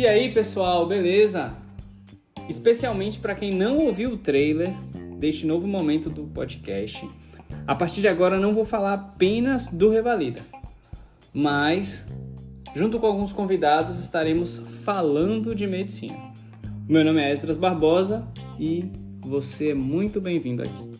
[0.00, 1.52] E aí, pessoal, beleza?
[2.48, 4.72] Especialmente para quem não ouviu o trailer
[5.18, 7.06] deste novo momento do podcast.
[7.66, 10.40] A partir de agora não vou falar apenas do Revalida,
[11.34, 12.08] mas
[12.74, 16.32] junto com alguns convidados estaremos falando de medicina.
[16.88, 18.26] Meu nome é Esdras Barbosa
[18.58, 18.90] e
[19.20, 20.92] você é muito bem-vindo aqui.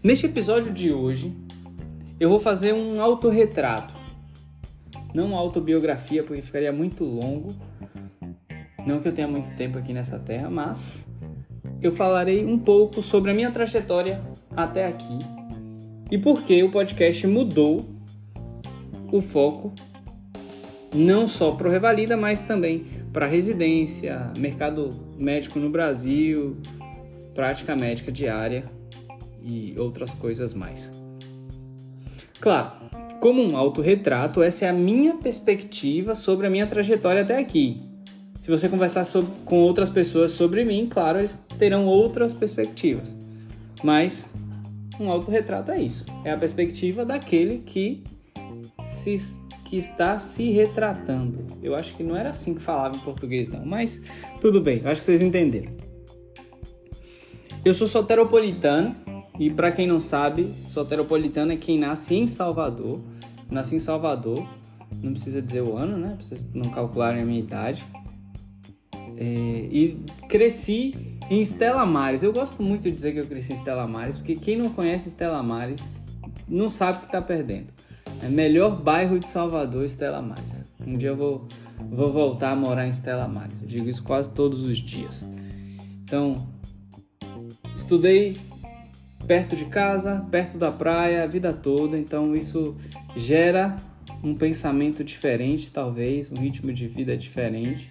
[0.00, 1.34] Neste episódio de hoje,
[2.20, 4.01] eu vou fazer um autorretrato.
[5.14, 7.54] Não autobiografia, porque ficaria muito longo.
[8.86, 11.06] Não que eu tenha muito tempo aqui nessa terra, mas
[11.80, 14.20] eu falarei um pouco sobre a minha trajetória
[14.56, 15.18] até aqui
[16.10, 17.88] e por que o podcast mudou
[19.10, 19.72] o foco
[20.94, 26.56] não só para o Revalida, mas também para residência, mercado médico no Brasil,
[27.34, 28.64] prática médica diária
[29.42, 30.92] e outras coisas mais.
[32.40, 32.81] Claro,
[33.22, 37.80] como um autorretrato, essa é a minha perspectiva sobre a minha trajetória até aqui.
[38.40, 43.16] Se você conversar sobre, com outras pessoas sobre mim, claro, eles terão outras perspectivas.
[43.80, 44.34] Mas
[44.98, 46.04] um autorretrato é isso.
[46.24, 48.02] É a perspectiva daquele que,
[48.82, 49.14] se,
[49.66, 51.46] que está se retratando.
[51.62, 53.64] Eu acho que não era assim que falava em português, não.
[53.64, 54.02] Mas
[54.40, 55.70] tudo bem, acho que vocês entenderam.
[57.64, 58.96] Eu sou soteropolitano,
[59.38, 63.00] e para quem não sabe, soteropolitano é quem nasce em Salvador.
[63.50, 64.46] Nasci em Salvador,
[65.02, 66.14] não precisa dizer o ano, né?
[66.16, 67.84] Pra vocês não calcularem a minha idade.
[69.16, 70.94] É, e cresci
[71.30, 72.22] em Estela Mares.
[72.22, 75.08] Eu gosto muito de dizer que eu cresci em Estela Mares, porque quem não conhece
[75.08, 76.14] Estela Mares
[76.48, 77.66] não sabe o que está perdendo.
[78.22, 80.64] É melhor bairro de Salvador, Estela Mares.
[80.86, 81.48] Um dia eu vou,
[81.90, 83.54] vou voltar a morar em Estela Mares.
[83.60, 85.24] Eu digo isso quase todos os dias.
[86.04, 86.46] Então,
[87.76, 88.36] estudei
[89.26, 91.98] perto de casa, perto da praia, a vida toda.
[91.98, 92.76] Então isso
[93.16, 93.76] gera
[94.22, 97.90] um pensamento diferente, talvez, um ritmo de vida diferente.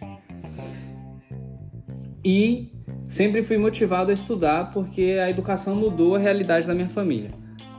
[2.24, 2.72] E
[3.08, 7.31] sempre fui motivado a estudar porque a educação mudou a realidade da minha família.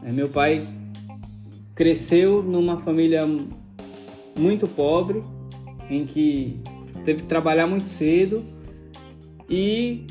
[0.02, 0.66] É, meu pai
[1.74, 3.22] cresceu numa família
[4.36, 5.22] muito pobre,
[5.88, 6.60] em que
[7.04, 8.44] teve que trabalhar muito cedo
[9.48, 10.06] e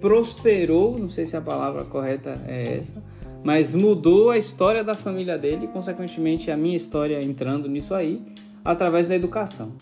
[0.00, 3.02] prosperou, não sei se a palavra correta é essa,
[3.42, 8.20] mas mudou a história da família dele consequentemente, a minha história entrando nisso aí,
[8.64, 9.72] através da educação.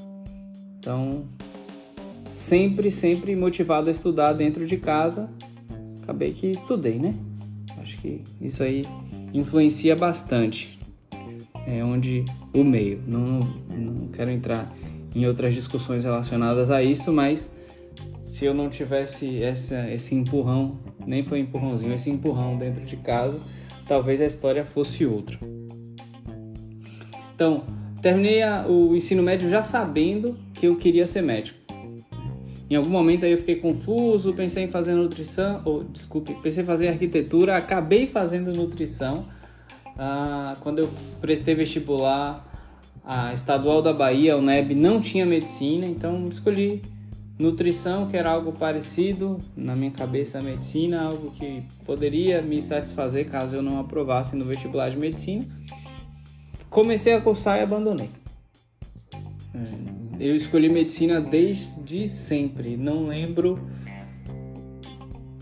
[0.79, 1.25] Então,
[2.33, 5.31] sempre, sempre motivado a estudar dentro de casa,
[6.03, 7.15] acabei que estudei, né?
[7.79, 8.85] Acho que isso aí
[9.33, 10.79] influencia bastante.
[11.67, 13.01] É onde o meio.
[13.07, 14.71] Não, não quero entrar
[15.15, 17.51] em outras discussões relacionadas a isso, mas
[18.25, 23.39] se eu não tivesse essa, esse empurrão, nem foi empurrãozinho, esse empurrão dentro de casa,
[23.87, 25.39] talvez a história fosse outra.
[27.35, 27.65] Então,
[28.01, 31.59] terminei a, o ensino médio já sabendo que eu queria ser médico.
[32.71, 36.67] Em algum momento aí eu fiquei confuso, pensei em fazer nutrição, ou desculpe, pensei em
[36.67, 39.27] fazer arquitetura, acabei fazendo nutrição.
[39.99, 40.89] Ah, quando eu
[41.21, 42.51] prestei vestibular,
[43.05, 46.94] a estadual da Bahia, o NEB, não tinha medicina, então escolhi
[47.39, 53.57] Nutrição, que era algo parecido na minha cabeça medicina, algo que poderia me satisfazer caso
[53.57, 55.45] eu não aprovasse no vestibular de medicina.
[56.71, 58.11] Comecei a cursar e abandonei.
[59.53, 62.77] É, eu escolhi medicina desde sempre.
[62.77, 63.59] Não lembro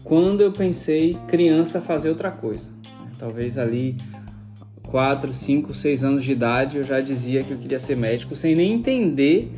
[0.03, 2.71] quando eu pensei criança fazer outra coisa.
[3.19, 3.97] Talvez ali
[4.85, 8.55] 4, 5, 6 anos de idade eu já dizia que eu queria ser médico sem
[8.55, 9.51] nem entender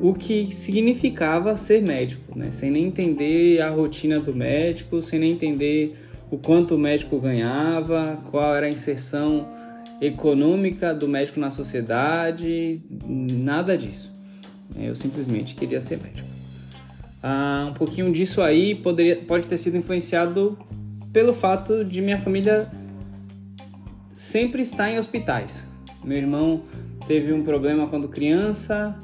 [0.00, 2.50] o que significava ser médico, né?
[2.50, 5.94] sem nem entender a rotina do médico, sem nem entender
[6.30, 9.46] o quanto o médico ganhava, qual era a inserção
[10.00, 14.10] econômica do médico na sociedade, nada disso.
[14.78, 16.28] Eu simplesmente queria ser médico.
[17.22, 20.58] Ah, um pouquinho disso aí poderia, pode ter sido influenciado
[21.12, 22.70] pelo fato de minha família
[24.16, 25.68] sempre estar em hospitais.
[26.02, 26.62] Meu irmão
[27.06, 28.96] teve um problema quando criança,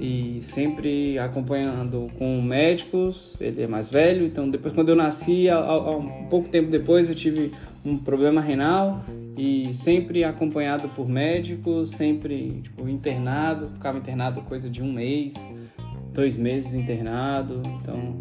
[0.00, 3.34] e sempre acompanhando com médicos.
[3.40, 7.52] Ele é mais velho, então depois quando eu nasci, um pouco tempo depois eu tive
[7.84, 9.04] um problema renal
[9.38, 15.34] e sempre acompanhado por médicos, sempre tipo, internado, ficava internado coisa de um mês,
[16.12, 18.18] dois meses internado, então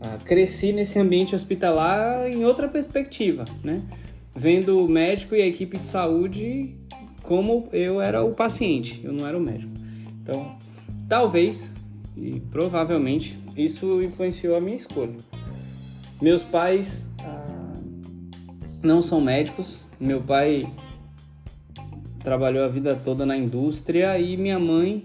[0.00, 3.82] ah, cresci nesse ambiente hospitalar em outra perspectiva, né?
[4.34, 6.74] Vendo o médico e a equipe de saúde
[7.22, 9.72] como eu era o paciente, eu não era o médico.
[10.22, 10.56] Então,
[11.12, 11.70] Talvez
[12.16, 15.14] e provavelmente isso influenciou a minha escolha.
[16.22, 17.74] Meus pais ah,
[18.82, 19.84] não são médicos.
[20.00, 20.66] Meu pai
[22.24, 25.04] trabalhou a vida toda na indústria e minha mãe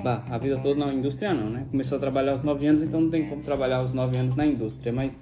[0.00, 1.66] Bah, a vida toda na indústria não, né?
[1.68, 4.46] Começou a trabalhar aos 9 anos, então não tem como trabalhar aos 9 anos na
[4.46, 4.92] indústria.
[4.92, 5.18] Mas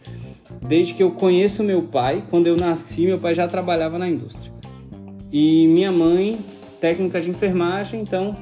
[0.61, 4.53] desde que eu conheço meu pai, quando eu nasci, meu pai já trabalhava na indústria.
[5.33, 6.39] E minha mãe,
[6.81, 8.37] técnica de enfermagem, então,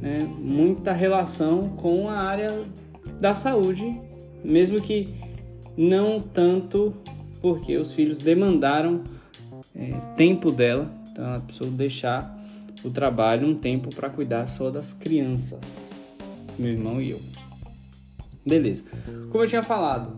[0.00, 2.64] né, muita relação com a área
[3.20, 4.00] da saúde,
[4.44, 5.08] mesmo que
[5.76, 6.94] não tanto
[7.40, 9.02] porque os filhos demandaram
[9.74, 12.36] é, tempo dela, então ela precisou deixar
[12.84, 16.00] o trabalho um tempo para cuidar só das crianças,
[16.58, 17.20] meu irmão e eu.
[18.46, 18.84] Beleza.
[19.30, 20.16] Como eu tinha falado,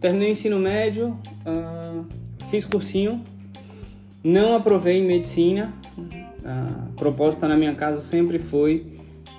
[0.00, 2.06] terminei o ensino médio, uh,
[2.46, 3.22] fiz cursinho,
[4.22, 5.72] não aprovei em medicina.
[6.44, 8.98] A proposta na minha casa sempre foi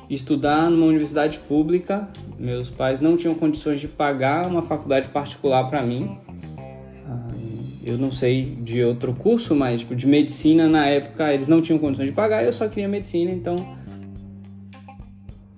[0.10, 2.08] estudar numa universidade pública.
[2.38, 6.18] Meus pais não tinham condições de pagar uma faculdade particular para mim
[7.84, 11.78] eu não sei de outro curso, mas tipo, de medicina na época eles não tinham
[11.78, 13.56] condições de pagar, eu só queria medicina, então.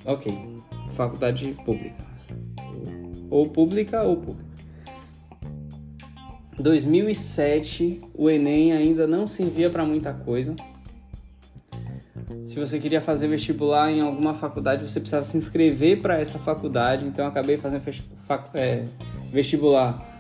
[0.04, 0.36] Ok,
[0.90, 2.04] faculdade pública.
[3.30, 4.46] Ou pública ou pública.
[6.58, 10.56] 2007, o Enem ainda não servia para muita coisa.
[12.46, 17.06] Se você queria fazer vestibular em alguma faculdade, você precisava se inscrever para essa faculdade.
[17.06, 17.84] Então, eu acabei fazendo
[18.54, 18.86] é,
[19.32, 20.16] vestibular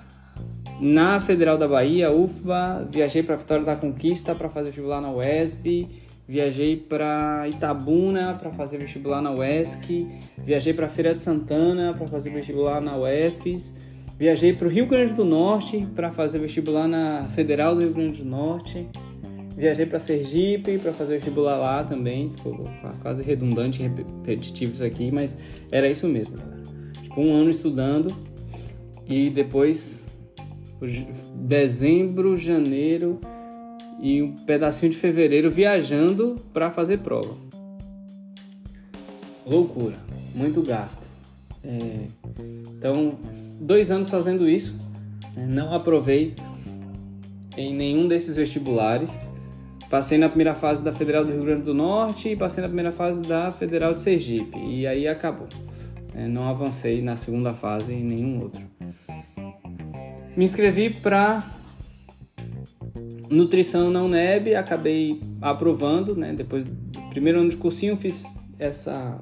[0.79, 5.87] na Federal da Bahia, UFBA, viajei para Vitória da Conquista para fazer vestibular na UESB,
[6.27, 10.05] viajei para Itabuna para fazer vestibular na UESC,
[10.37, 13.73] viajei para Feira de Santana para fazer vestibular na UFES,
[14.17, 18.17] viajei para o Rio Grande do Norte para fazer vestibular na Federal do Rio Grande
[18.17, 18.85] do Norte,
[19.55, 22.65] viajei para Sergipe para fazer vestibular lá também, ficou
[23.01, 25.37] quase redundante repetitivo isso aqui, mas
[25.71, 26.63] era isso mesmo, galera.
[27.01, 28.15] Tipo, um ano estudando
[29.07, 30.05] e depois
[31.33, 33.19] dezembro, janeiro
[34.01, 37.35] e um pedacinho de fevereiro viajando para fazer prova.
[39.45, 39.95] Loucura,
[40.33, 41.03] muito gasto.
[41.63, 42.07] É,
[42.77, 43.17] então,
[43.59, 44.75] dois anos fazendo isso,
[45.35, 46.35] né, não aprovei
[47.57, 49.19] em nenhum desses vestibulares.
[49.89, 52.91] Passei na primeira fase da Federal do Rio Grande do Norte e passei na primeira
[52.91, 54.57] fase da Federal de Sergipe.
[54.57, 55.47] E aí acabou.
[56.15, 58.61] É, não avancei na segunda fase em nenhum outro.
[60.35, 61.49] Me inscrevi para
[63.29, 66.33] nutrição na UNEB, acabei aprovando, né?
[66.33, 66.71] Depois do
[67.09, 68.25] primeiro ano de cursinho, fiz
[68.57, 69.19] essa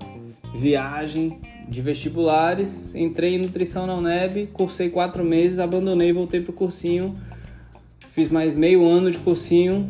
[0.55, 7.13] viagem de vestibulares, entrei em nutrição na UNEB, cursei quatro meses, abandonei, voltei pro cursinho,
[8.11, 9.89] fiz mais meio ano de cursinho,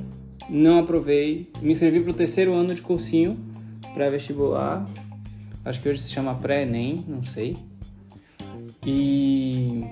[0.50, 3.38] não aprovei, me inscrevi para o terceiro ano de cursinho,
[3.94, 4.88] pré-vestibular,
[5.64, 7.58] acho que hoje se chama pré-ENEM, não sei,
[8.86, 9.84] e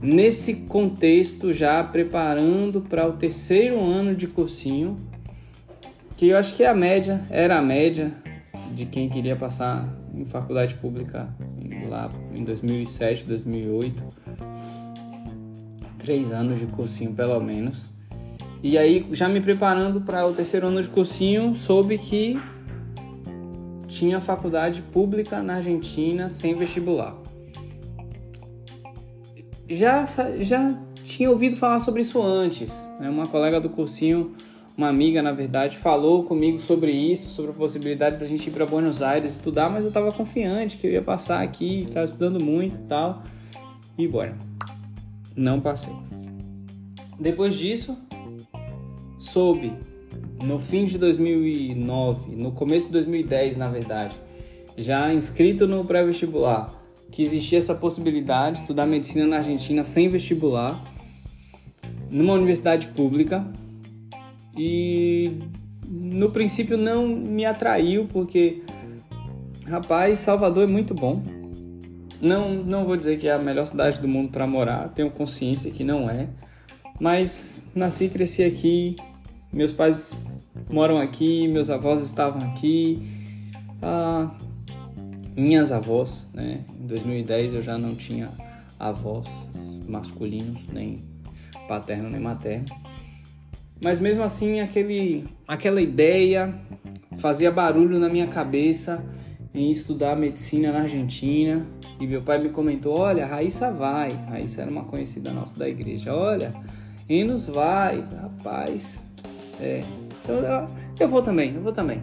[0.00, 4.96] nesse contexto, já preparando para o terceiro ano de cursinho,
[6.16, 8.12] que eu acho que é a média, era a média
[8.72, 11.28] de quem queria passar em faculdade pública
[11.88, 14.02] lá em 2007, 2008.
[15.98, 17.86] Três anos de cursinho, pelo menos.
[18.62, 22.38] E aí, já me preparando para o terceiro ano de cursinho, soube que
[23.86, 27.16] tinha faculdade pública na Argentina sem vestibular
[29.68, 30.04] já,
[30.40, 32.88] já tinha ouvido falar sobre isso antes.
[33.00, 33.08] Né?
[33.08, 34.34] Uma colega do cursinho,
[34.76, 38.66] uma amiga na verdade, falou comigo sobre isso, sobre a possibilidade da gente ir para
[38.66, 42.76] Buenos Aires estudar, mas eu estava confiante que eu ia passar aqui, estava estudando muito
[42.76, 43.22] e tal.
[43.98, 44.36] E bora.
[45.34, 45.94] Não passei.
[47.18, 47.96] Depois disso,
[49.26, 49.72] soube
[50.42, 54.16] no fim de 2009, no começo de 2010, na verdade,
[54.76, 60.82] já inscrito no pré-vestibular que existia essa possibilidade de estudar medicina na Argentina sem vestibular,
[62.10, 63.46] numa universidade pública.
[64.56, 65.32] E
[65.88, 68.62] no princípio não me atraiu, porque,
[69.66, 71.22] rapaz, Salvador é muito bom.
[72.20, 75.70] Não, não vou dizer que é a melhor cidade do mundo para morar, tenho consciência
[75.70, 76.28] que não é.
[76.98, 78.96] Mas nasci e cresci aqui,
[79.52, 80.24] meus pais
[80.68, 83.02] moram aqui, meus avós estavam aqui.
[83.82, 84.30] Ah,
[85.36, 86.64] minhas avós, né?
[86.80, 88.30] Em 2010 eu já não tinha
[88.78, 89.26] avós
[89.88, 91.04] masculinos, nem
[91.68, 92.66] paterno nem materno.
[93.82, 96.54] Mas mesmo assim, aquele, aquela ideia
[97.18, 99.04] fazia barulho na minha cabeça
[99.54, 101.66] em estudar medicina na Argentina.
[102.00, 104.12] E meu pai me comentou: Olha, Raíssa vai.
[104.12, 106.14] Raíssa era uma conhecida nossa da igreja.
[106.14, 106.54] Olha,
[107.08, 109.05] Enos vai, rapaz.
[109.60, 109.82] É,
[110.22, 110.68] então eu,
[111.00, 112.02] eu vou também, eu vou também.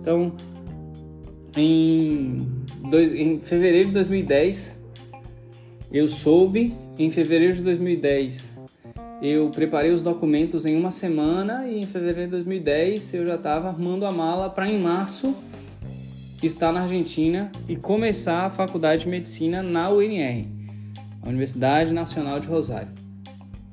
[0.00, 0.32] Então
[1.56, 2.36] em,
[2.88, 4.78] dois, em fevereiro de 2010,
[5.90, 8.56] eu soube, em fevereiro de 2010,
[9.20, 13.68] eu preparei os documentos em uma semana e em fevereiro de 2010 eu já estava
[13.68, 15.34] arrumando a mala para em março
[16.42, 20.46] estar na Argentina e começar a faculdade de medicina na UNR,
[21.22, 22.88] a Universidade Nacional de Rosário,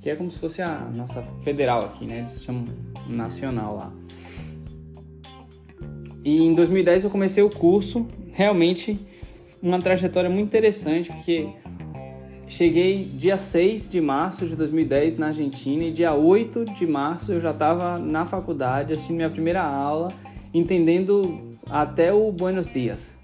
[0.01, 2.19] que é como se fosse a nossa federal aqui, né?
[2.19, 2.65] Eles chamam
[3.07, 3.93] nacional lá.
[6.23, 8.99] E em 2010 eu comecei o curso, realmente
[9.61, 11.47] uma trajetória muito interessante, porque
[12.47, 17.39] cheguei dia 6 de março de 2010 na Argentina e dia 8 de março eu
[17.39, 20.09] já estava na faculdade assistindo minha primeira aula,
[20.53, 23.17] entendendo até o Buenos Dias.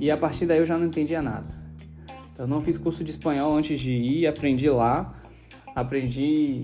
[0.00, 1.46] E a partir daí eu já não entendia nada.
[2.32, 5.14] Então, não fiz curso de espanhol antes de ir, aprendi lá,
[5.74, 6.62] aprendi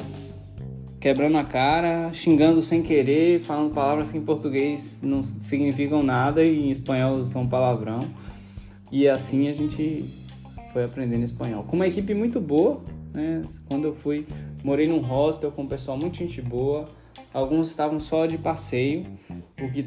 [1.00, 6.66] quebrando a cara, xingando sem querer, falando palavras que em português não significam nada e
[6.66, 8.00] em espanhol são palavrão.
[8.92, 10.04] E assim a gente
[10.74, 11.64] foi aprendendo espanhol.
[11.64, 12.82] Com uma equipe muito boa,
[13.14, 13.40] né?
[13.66, 14.26] Quando eu fui,
[14.62, 16.84] morei num hostel com um pessoal muito gente boa.
[17.32, 19.06] Alguns estavam só de passeio,
[19.60, 19.84] o que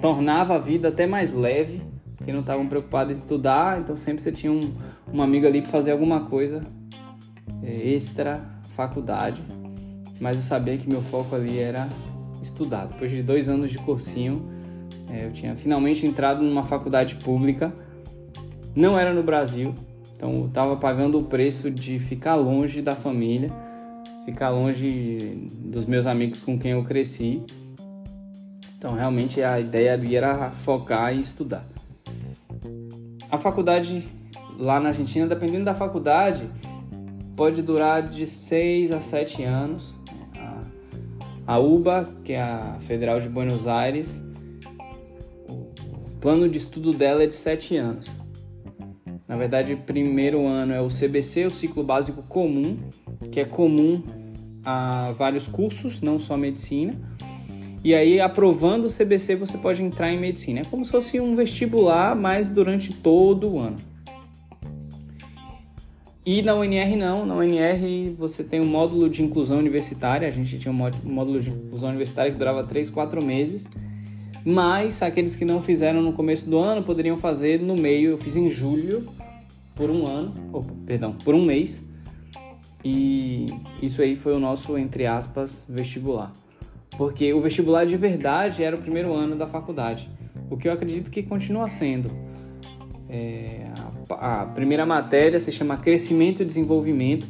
[0.00, 1.82] tornava a vida até mais leve,
[2.16, 4.72] porque não estavam preocupados em estudar, então sempre você tinha um,
[5.12, 6.62] um amigo ali para fazer alguma coisa
[7.62, 9.42] é, extra faculdade
[10.20, 11.88] mas eu sabia que meu foco ali era
[12.42, 12.86] estudar.
[12.86, 14.48] Depois de dois anos de cursinho,
[15.10, 17.72] é, eu tinha finalmente entrado numa faculdade pública,
[18.74, 19.74] não era no Brasil,
[20.16, 23.50] então eu estava pagando o preço de ficar longe da família,
[24.24, 27.42] ficar longe dos meus amigos com quem eu cresci.
[28.76, 31.64] Então realmente a ideia ali era focar e estudar.
[33.30, 34.06] A faculdade
[34.58, 36.48] lá na Argentina, dependendo da faculdade,
[37.36, 39.94] pode durar de 6 a 7 anos.
[41.48, 44.22] A UBA, que é a Federal de Buenos Aires,
[45.48, 48.06] o plano de estudo dela é de 7 anos.
[49.26, 52.76] Na verdade, o primeiro ano é o CBC, o ciclo básico comum,
[53.32, 54.02] que é comum
[54.62, 56.94] a vários cursos, não só medicina.
[57.82, 60.60] E aí, aprovando o CBC, você pode entrar em medicina.
[60.60, 63.76] É como se fosse um vestibular, mas durante todo o ano.
[66.28, 70.58] E na UNR não, na UNR você tem um módulo de inclusão universitária, a gente
[70.58, 73.66] tinha um módulo de inclusão universitária que durava 3, 4 meses,
[74.44, 78.36] mas aqueles que não fizeram no começo do ano poderiam fazer no meio, eu fiz
[78.36, 79.08] em julho,
[79.74, 81.88] por um ano, ou, perdão, por um mês,
[82.84, 83.46] e
[83.80, 86.30] isso aí foi o nosso, entre aspas, vestibular.
[86.98, 90.10] Porque o vestibular de verdade era o primeiro ano da faculdade,
[90.50, 92.10] o que eu acredito que continua sendo.
[93.08, 93.67] É,
[94.10, 97.26] a primeira matéria se chama Crescimento e Desenvolvimento,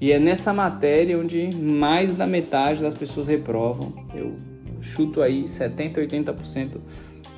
[0.00, 3.92] e é nessa matéria onde mais da metade das pessoas reprovam.
[4.14, 4.34] Eu
[4.80, 6.70] chuto aí 70, 80%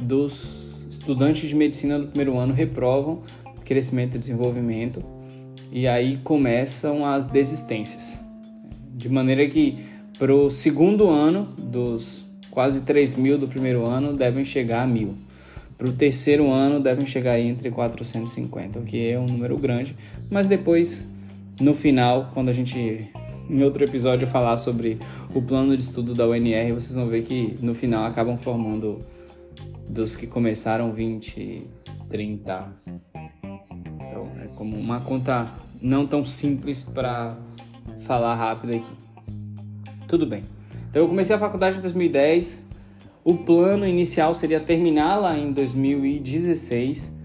[0.01, 3.23] dos estudantes de medicina do primeiro ano reprovam
[3.65, 5.03] crescimento e desenvolvimento,
[5.73, 8.23] e aí começam as desistências.
[8.95, 9.79] De maneira que
[10.19, 15.15] para o segundo ano, dos quase 3 mil do primeiro ano, devem chegar a mil.
[15.77, 19.97] Para o terceiro ano devem chegar entre 450, o que é um número grande,
[20.31, 21.09] mas depois,
[21.61, 23.11] no final, quando a gente
[23.49, 24.99] em outro episódio falar sobre
[25.35, 29.01] o plano de estudo da UNR, vocês vão ver que no final acabam formando
[29.89, 31.67] dos que começaram 20,
[32.09, 32.73] 30.
[33.75, 37.37] Então é como uma conta não tão simples para
[38.01, 38.93] falar rápido aqui.
[40.09, 40.43] Tudo bem.
[40.89, 42.64] Então eu comecei a faculdade em 2010,
[43.25, 47.17] o plano inicial seria terminá-la em 2016,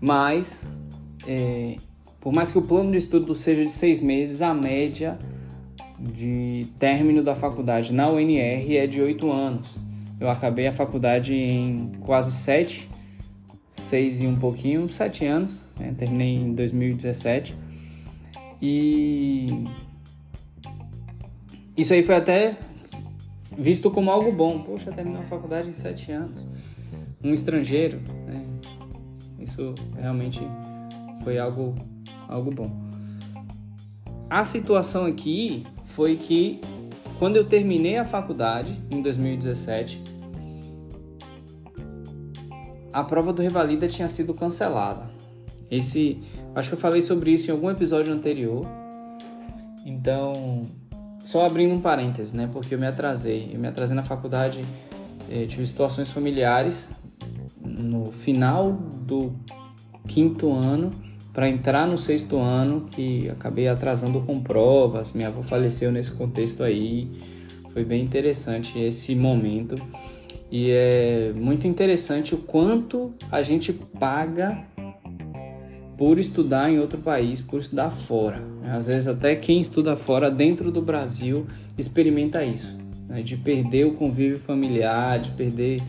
[0.00, 0.66] mas
[1.26, 1.76] é,
[2.18, 5.18] por mais que o plano de estudo seja de seis meses, a média
[5.98, 9.76] de término da faculdade na UNR é de oito anos.
[10.18, 12.88] Eu acabei a faculdade em quase sete,
[13.72, 15.62] seis e um pouquinho, sete anos.
[15.78, 15.94] Né?
[15.98, 17.54] Terminei em 2017
[18.62, 19.66] e
[21.76, 22.56] isso aí foi até
[23.56, 24.60] visto como algo bom.
[24.60, 26.46] Poxa, terminou a faculdade em sete anos.
[27.22, 28.44] Um estrangeiro, né?
[29.38, 30.40] Isso realmente
[31.22, 31.74] foi algo,
[32.28, 32.70] algo bom.
[34.28, 36.60] A situação aqui foi que
[37.18, 40.02] quando eu terminei a faculdade em 2017,
[42.92, 45.08] a prova do Revalida tinha sido cancelada.
[45.70, 46.22] Esse,
[46.54, 48.66] acho que eu falei sobre isso em algum episódio anterior.
[49.84, 50.62] Então,
[51.24, 52.48] só abrindo um parênteses, né?
[52.52, 53.50] Porque eu me atrasei.
[53.52, 54.64] Eu me atrasei na faculdade,
[55.30, 56.90] eh, tive situações familiares
[57.60, 59.32] no final do
[60.06, 60.92] quinto ano
[61.32, 65.12] para entrar no sexto ano, que acabei atrasando com provas.
[65.12, 67.10] Minha avó faleceu nesse contexto aí.
[67.72, 69.74] Foi bem interessante esse momento.
[70.48, 74.64] E é muito interessante o quanto a gente paga
[75.96, 78.42] por estudar em outro país, por estudar fora.
[78.64, 81.46] Às vezes até quem estuda fora dentro do Brasil
[81.78, 82.76] experimenta isso,
[83.08, 83.22] né?
[83.22, 85.80] de perder o convívio familiar, de perder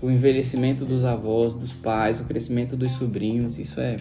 [0.00, 3.96] o envelhecimento dos avós, dos pais, o crescimento dos sobrinhos, isso é.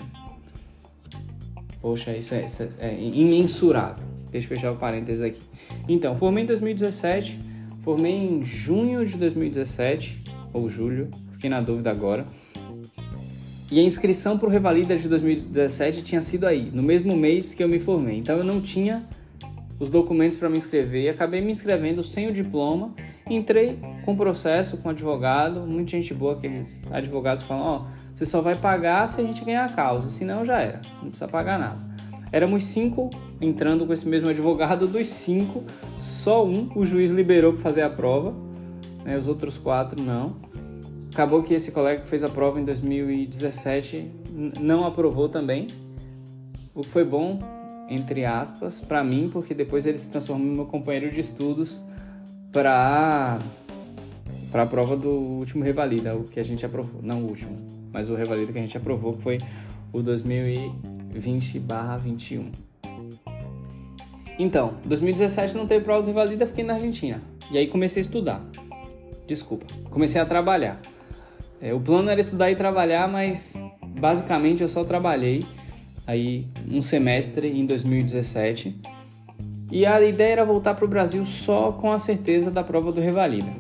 [1.81, 4.05] Poxa, isso é, isso é, é imensurável.
[4.31, 5.41] Deixa eu fechar o parênteses aqui.
[5.87, 7.39] Então, formei em 2017,
[7.79, 10.21] formei em junho de 2017,
[10.53, 12.25] ou julho, fiquei na dúvida agora.
[13.69, 17.61] E a inscrição para o Revalida de 2017 tinha sido aí, no mesmo mês que
[17.61, 18.17] eu me formei.
[18.17, 19.05] Então eu não tinha
[19.77, 22.93] os documentos para me inscrever e acabei me inscrevendo sem o diploma.
[23.29, 28.41] Entrei com processo com advogado, muita gente boa, aqueles advogados falam: Ó, oh, você só
[28.41, 31.85] vai pagar se a gente ganhar a causa, senão já era, não precisa pagar nada.
[32.31, 33.09] Éramos cinco
[33.41, 35.63] entrando com esse mesmo advogado, dos cinco,
[35.97, 38.33] só um o juiz liberou para fazer a prova,
[39.03, 40.35] né, os outros quatro não.
[41.17, 44.11] Acabou que esse colega que fez a prova em 2017
[44.61, 45.65] não aprovou também,
[46.75, 47.39] o que foi bom,
[47.89, 51.81] entre aspas, para mim, porque depois ele se transformou no meu companheiro de estudos
[52.51, 53.39] para
[54.51, 58.11] para a prova do último revalida, o que a gente aprovou, não o último, mas
[58.11, 59.39] o revalida que a gente aprovou que foi
[59.91, 62.51] o 2020/21.
[64.37, 67.19] Então, 2017 não teve prova do revalida, fiquei na Argentina.
[67.49, 68.45] E aí comecei a estudar.
[69.25, 70.79] Desculpa, comecei a trabalhar.
[71.61, 73.53] É, o plano era estudar e trabalhar, mas
[73.99, 75.45] basicamente eu só trabalhei
[76.05, 78.79] aí um semestre em 2017.
[79.71, 83.01] E a ideia era voltar para o Brasil só com a certeza da prova do
[83.01, 83.51] Revalida.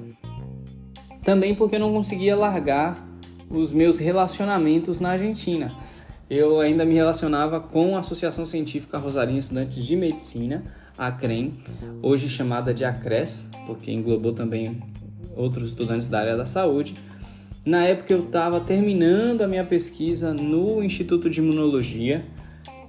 [1.23, 3.05] Também porque eu não conseguia largar
[3.49, 5.75] os meus relacionamentos na Argentina.
[6.29, 10.63] Eu ainda me relacionava com a Associação Científica Rosarinha Estudantes de Medicina,
[10.97, 11.53] a CREM,
[12.01, 14.81] hoje chamada de ACRES, porque englobou também
[15.35, 16.95] outros estudantes da área da saúde.
[17.67, 22.23] Na época eu estava terminando a minha pesquisa no Instituto de Imunologia,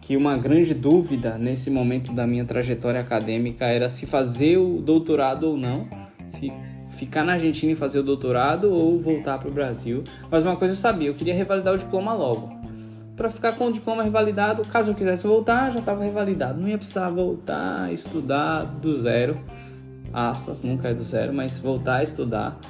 [0.00, 5.48] que uma grande dúvida nesse momento da minha trajetória acadêmica era se fazer o doutorado
[5.48, 5.88] ou não,
[6.28, 6.52] se
[6.90, 10.04] ficar na Argentina e fazer o doutorado ou voltar para o Brasil.
[10.30, 12.48] Mas uma coisa eu sabia, eu queria revalidar o diploma logo.
[13.16, 16.60] Para ficar com o diploma revalidado, caso eu quisesse voltar, já estava revalidado.
[16.60, 19.40] Não ia precisar voltar, estudar do zero,
[20.12, 22.60] aspas, nunca é do zero, mas voltar a estudar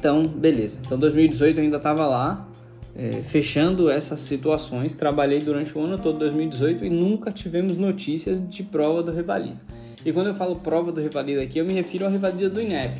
[0.00, 0.78] então, beleza.
[0.82, 2.48] Então, 2018 eu ainda estava lá,
[2.96, 4.94] é, fechando essas situações.
[4.94, 9.60] Trabalhei durante o ano todo de 2018 e nunca tivemos notícias de prova do Revalida.
[10.02, 12.94] E quando eu falo prova do Revalida aqui, eu me refiro à Revalida do INEP.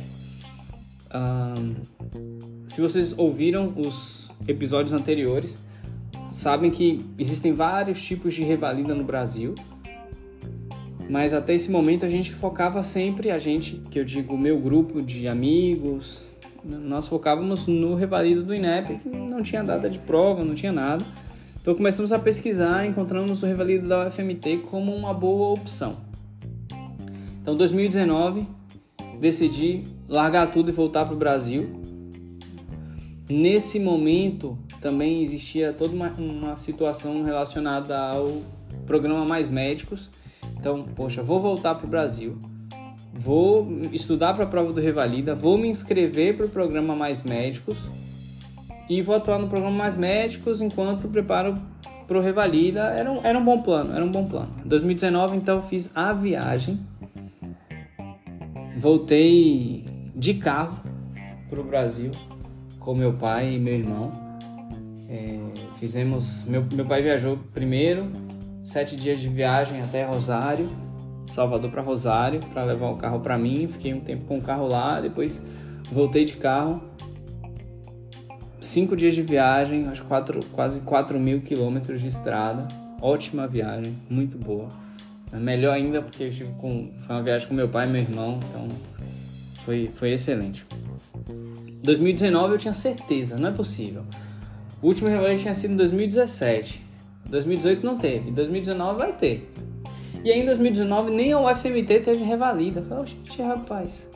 [2.67, 5.59] se vocês ouviram os episódios anteriores,
[6.29, 9.55] sabem que existem vários tipos de revalida no Brasil.
[11.09, 15.01] Mas até esse momento a gente focava sempre, a gente, que eu digo, meu grupo
[15.01, 16.30] de amigos,
[16.63, 21.03] nós focávamos no revalido do INEP, que não tinha data de prova, não tinha nada.
[21.61, 25.97] Então começamos a pesquisar, encontramos o revalido da UFMT como uma boa opção.
[27.41, 28.47] Então 2019
[29.19, 31.69] decidi largar tudo e voltar para o Brasil.
[33.29, 38.41] Nesse momento também existia toda uma, uma situação relacionada ao
[38.85, 40.09] programa Mais Médicos.
[40.57, 42.37] Então, poxa, vou voltar para o Brasil
[43.13, 47.77] vou estudar para a prova do Revalida, vou me inscrever para o programa Mais Médicos
[48.89, 51.53] e vou atuar no programa Mais Médicos enquanto preparo
[52.07, 52.81] para o Revalida.
[52.81, 54.53] Era um, era um bom plano, era um bom plano.
[54.65, 56.79] Em 2019, então, fiz a viagem,
[58.77, 60.81] voltei de carro
[61.49, 62.11] para o Brasil
[62.79, 64.11] com meu pai e meu irmão.
[65.09, 65.37] É,
[65.73, 68.09] fizemos, meu, meu pai viajou primeiro,
[68.63, 70.69] sete dias de viagem até Rosário
[71.27, 73.67] Salvador para Rosário para levar o carro para mim.
[73.67, 75.41] Fiquei um tempo com o carro lá, depois
[75.91, 76.81] voltei de carro.
[78.61, 82.67] Cinco dias de viagem, acho quatro, quase 4 mil quilômetros de estrada.
[83.01, 84.69] Ótima viagem, muito boa.
[85.33, 88.39] Melhor ainda porque eu estive com, foi uma viagem com meu pai e meu irmão,
[88.49, 88.67] então
[89.65, 90.65] foi, foi excelente.
[91.83, 94.03] 2019 eu tinha certeza, não é possível.
[94.81, 96.85] O último relógio tinha sido em 2017.
[97.25, 99.51] 2018 não teve, 2019 vai ter.
[100.23, 102.79] E aí em 2019 nem a UFMT teve revalida.
[102.79, 104.09] Eu falei, gente, rapaz,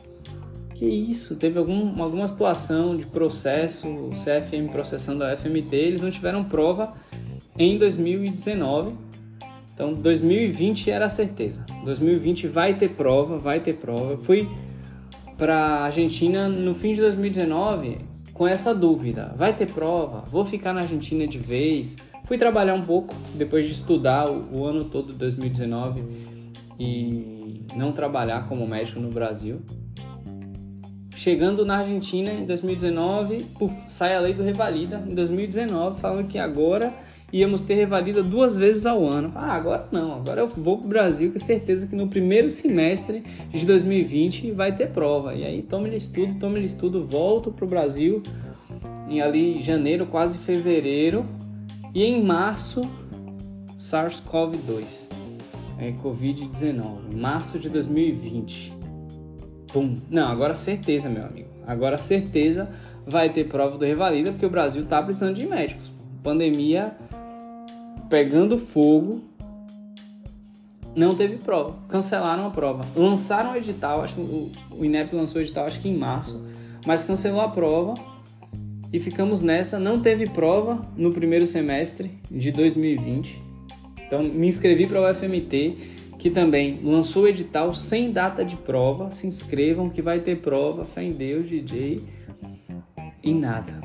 [0.76, 1.36] que isso?
[1.36, 6.94] Teve algum, alguma situação de processo, CFM processando a UFMT, eles não tiveram prova
[7.58, 8.94] em 2019.
[9.74, 11.66] Então 2020 era a certeza.
[11.84, 14.12] 2020 vai ter prova, vai ter prova.
[14.12, 14.48] Eu fui
[15.38, 17.98] para Argentina no fim de 2019
[18.34, 20.24] com essa dúvida: vai ter prova?
[20.30, 21.96] Vou ficar na Argentina de vez?
[22.26, 26.04] Fui trabalhar um pouco depois de estudar o, o ano todo de 2019
[26.80, 29.62] e não trabalhar como médico no Brasil.
[31.16, 36.38] chegando na Argentina em 2019, puf, sai a lei do revalida em 2019, falando que
[36.38, 36.94] agora
[37.32, 39.32] íamos ter revalida duas vezes ao ano.
[39.36, 43.66] Ah, agora não, agora eu vou pro Brasil, com certeza que no primeiro semestre de
[43.66, 45.36] 2020 vai ter prova.
[45.36, 48.22] E aí tome-lhe estudo, tome-lhe estudo, volto pro Brasil
[49.08, 51.26] em ali janeiro, quase fevereiro,
[51.96, 52.82] e em março
[53.80, 55.08] SARS-CoV-2,
[55.80, 58.74] é Covid-19, março de 2020.
[59.72, 59.96] Pum.
[60.10, 61.50] Não, agora certeza, meu amigo.
[61.66, 62.70] Agora certeza
[63.08, 65.90] vai ter prova do Revalida, porque o Brasil tá precisando de médicos.
[66.22, 66.98] Pandemia
[68.10, 69.24] pegando fogo,
[70.94, 71.76] não teve prova.
[71.88, 72.84] Cancelaram a prova.
[72.94, 76.46] Lançaram o edital, acho que o, INEP lançou o edital acho que em março,
[76.86, 77.94] mas cancelou a prova
[78.96, 79.78] e ficamos nessa.
[79.78, 83.42] Não teve prova no primeiro semestre de 2020.
[84.08, 85.76] Então me inscrevi para o UFMT,
[86.18, 89.12] que também lançou o edital sem data de prova.
[89.12, 92.02] Se inscrevam que vai ter prova, fé em Deus, DJ.
[93.22, 93.82] E nada.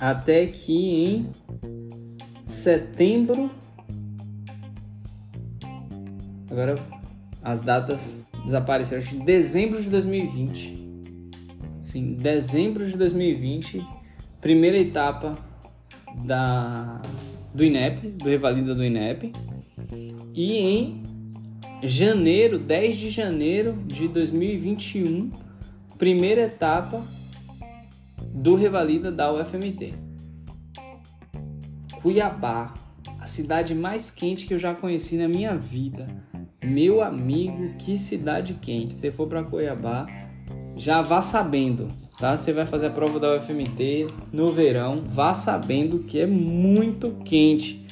[0.00, 1.26] Até que em
[2.46, 3.50] setembro.
[6.48, 6.76] Agora
[7.42, 9.02] as datas desapareceram.
[9.02, 10.83] Acho que dezembro de 2020.
[11.94, 13.86] Sim, dezembro de 2020,
[14.40, 15.38] primeira etapa
[16.24, 17.00] da
[17.54, 19.30] do INEP, do Revalida do INEP.
[20.34, 21.04] E em
[21.84, 25.30] janeiro, 10 de janeiro de 2021,
[25.96, 27.00] primeira etapa
[28.18, 29.94] do Revalida da UFMT.
[32.02, 32.74] Cuiabá,
[33.20, 36.08] a cidade mais quente que eu já conheci na minha vida.
[36.60, 38.94] Meu amigo, que cidade quente.
[38.94, 40.23] Se for para Cuiabá,
[40.76, 42.36] já vá sabendo, tá?
[42.36, 47.86] Você vai fazer a prova da UFMT no verão, vá sabendo que é muito quente.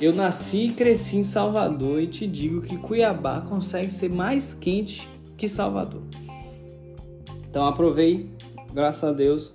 [0.00, 5.08] Eu nasci e cresci em Salvador e te digo que Cuiabá consegue ser mais quente
[5.36, 6.02] que Salvador.
[7.48, 8.30] Então aprovei,
[8.72, 9.52] graças a Deus,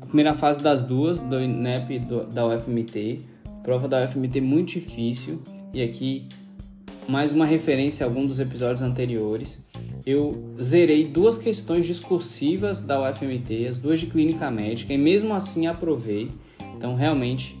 [0.00, 3.24] a primeira fase das duas, do INEP do, da UFMT.
[3.62, 5.42] Prova da UFMT muito difícil.
[5.72, 6.28] E aqui
[7.08, 9.65] mais uma referência a algum dos episódios anteriores
[10.06, 15.66] eu zerei duas questões discursivas da UFMT, as duas de clínica médica, e mesmo assim
[15.66, 16.30] aprovei.
[16.76, 17.58] Então, realmente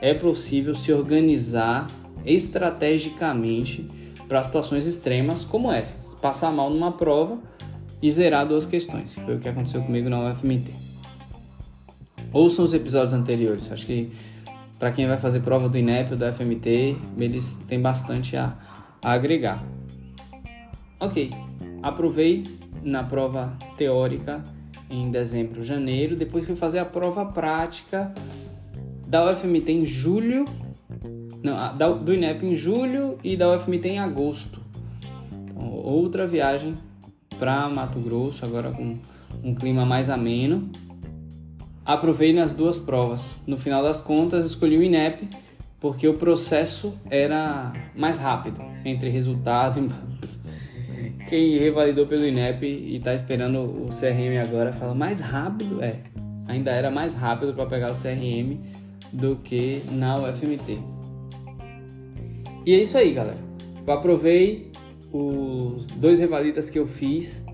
[0.00, 1.86] é possível se organizar
[2.24, 3.86] estrategicamente
[4.26, 6.14] para situações extremas como essas.
[6.14, 7.38] Passar mal numa prova
[8.00, 9.14] e zerar duas questões.
[9.14, 10.72] Foi o que aconteceu comigo na UFMT.
[12.32, 13.70] Ouçam os episódios anteriores.
[13.70, 14.10] Acho que
[14.78, 18.56] para quem vai fazer prova do INEP ou da FMT, eles têm bastante a,
[19.02, 19.62] a agregar.
[20.98, 21.30] Ok,
[21.82, 22.44] aprovei
[22.82, 24.42] na prova teórica
[24.88, 26.14] em dezembro, janeiro.
[26.14, 28.12] Depois fui fazer a prova prática
[29.06, 30.44] da UFMT em julho.
[31.42, 34.60] Não, da, do INEP em julho e da UFMT em agosto.
[35.32, 36.74] Então, outra viagem
[37.38, 38.98] para Mato Grosso, agora com
[39.42, 40.70] um clima mais ameno.
[41.84, 43.40] Aprovei nas duas provas.
[43.44, 45.28] No final das contas, escolhi o INEP
[45.80, 49.90] porque o processo era mais rápido entre resultado e
[51.28, 55.96] quem revalidou pelo INEP e está esperando o CRM agora fala mais rápido, é,
[56.46, 58.58] ainda era mais rápido para pegar o CRM
[59.12, 60.78] do que na UFMT.
[62.64, 63.38] E é isso aí, galera.
[63.76, 64.70] Tipo, aprovei
[65.12, 67.44] os dois revalidas que eu fiz,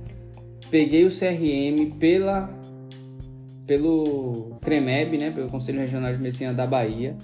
[0.71, 2.57] peguei o CRM pela
[3.67, 7.15] pelo CREMEB, né, pelo Conselho Regional de Medicina da Bahia.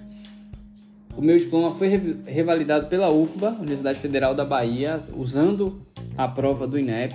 [1.16, 1.88] O meu diploma foi
[2.26, 5.80] revalidado pela UFBA, Universidade Federal da Bahia, usando
[6.16, 7.14] a prova do INEP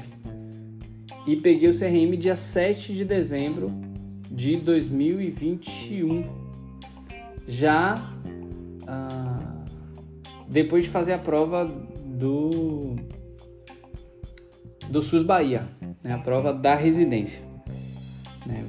[1.25, 3.71] e peguei o CRM dia 7 de dezembro
[4.31, 6.23] de 2021.
[7.47, 8.13] Já
[8.87, 9.63] ah,
[10.47, 11.65] depois de fazer a prova
[12.05, 12.95] do,
[14.89, 15.67] do SUS Bahia,
[16.03, 17.41] né, a prova da residência.
[18.45, 18.65] Né.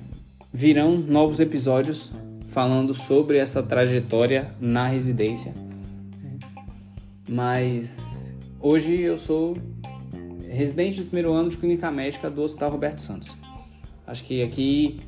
[0.52, 2.10] Virão novos episódios
[2.46, 5.54] falando sobre essa trajetória na residência.
[7.28, 9.56] Mas hoje eu sou
[10.50, 13.30] residente do primeiro ano de clínica médica do Hospital Roberto Santos.
[14.06, 15.00] Acho que aqui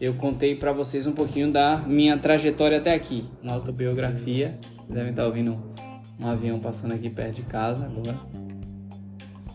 [0.00, 4.58] eu contei para vocês um pouquinho da minha trajetória até aqui, uma autobiografia.
[4.76, 5.58] Vocês devem estar ouvindo
[6.18, 8.18] um avião passando aqui perto de casa agora.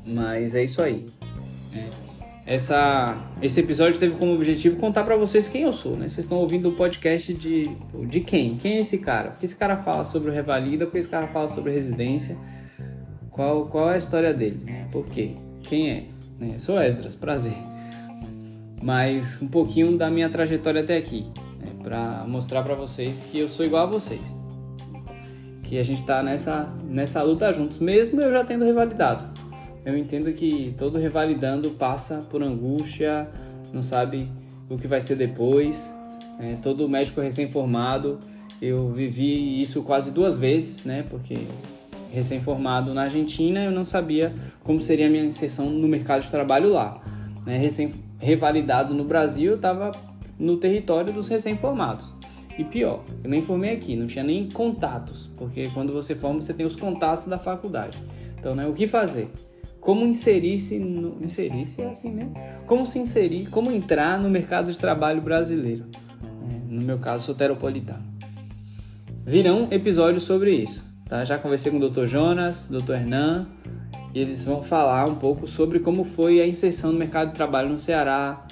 [0.05, 1.05] Mas é isso aí.
[1.73, 2.05] É.
[2.45, 6.07] Essa, esse episódio teve como objetivo contar para vocês quem eu sou, né?
[6.07, 7.75] Vocês estão ouvindo o podcast de,
[8.07, 8.55] de quem?
[8.55, 9.31] Quem é esse cara?
[9.31, 12.37] Porque esse cara fala sobre o Revalida, porque esse cara fala sobre residência.
[13.35, 14.61] Qual, qual é a história dele?
[14.89, 15.31] Por quê?
[15.63, 16.05] Quem é?
[16.39, 17.57] é sou Esdras, prazer.
[18.81, 21.25] Mas um pouquinho da minha trajetória até aqui,
[21.59, 21.69] né?
[21.83, 24.21] para mostrar para vocês que eu sou igual a vocês.
[25.63, 29.25] Que a gente está nessa, nessa luta juntos, mesmo eu já tendo revalidado.
[29.83, 33.27] eu entendo que todo revalidando passa por angústia,
[33.73, 34.29] não sabe
[34.69, 35.93] o que vai ser depois.
[36.39, 38.17] É, todo médico recém-formado,
[38.61, 41.03] eu vivi isso quase duas vezes, né?
[41.09, 41.35] Porque
[42.15, 46.69] recém-formado na Argentina, eu não sabia como seria a minha inserção no mercado de trabalho
[46.71, 47.01] lá.
[47.45, 47.57] Né?
[47.57, 49.91] Recém-revalidado no Brasil, eu estava
[50.39, 52.05] no território dos recém-formados.
[52.57, 56.53] E pior, eu nem formei aqui, não tinha nem contatos, porque quando você forma, você
[56.53, 57.97] tem os contatos da faculdade.
[58.39, 59.29] Então, né, o que fazer?
[59.81, 61.21] Como inserir-se no...
[61.21, 62.33] Inserir-se é assim mesmo?
[62.65, 65.83] Como se inserir, como entrar no mercado de trabalho brasileiro.
[66.49, 68.03] É, no meu caso, soteropolitano.
[69.25, 70.94] Virão episódios sobre isso.
[71.07, 71.23] Tá?
[71.23, 72.05] Já conversei com o Dr.
[72.05, 72.93] Jonas, Dr.
[72.93, 73.47] Hernan,
[74.13, 77.69] e eles vão falar um pouco sobre como foi a inserção no mercado de trabalho
[77.69, 78.45] no Ceará,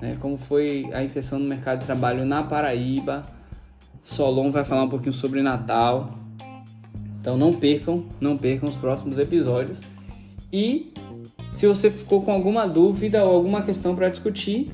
[0.00, 0.16] né?
[0.20, 3.22] como foi a inserção no mercado de trabalho na Paraíba.
[4.02, 6.10] Solon vai falar um pouquinho sobre Natal.
[7.20, 9.80] Então não percam, não percam os próximos episódios.
[10.52, 10.94] E
[11.50, 14.72] se você ficou com alguma dúvida ou alguma questão para discutir,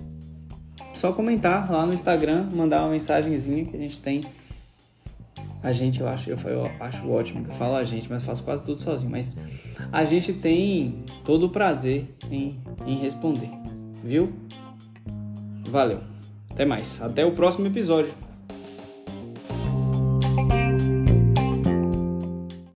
[0.92, 4.20] só comentar lá no Instagram, mandar uma mensagenzinha que a gente tem.
[5.64, 8.44] A gente, eu acho, eu, eu acho ótimo que eu falo a gente, mas faço
[8.44, 9.10] quase tudo sozinho.
[9.10, 9.34] Mas
[9.90, 13.50] a gente tem todo o prazer em, em responder,
[14.04, 14.30] viu?
[15.70, 16.00] Valeu.
[16.50, 17.00] Até mais.
[17.02, 18.12] Até o próximo episódio.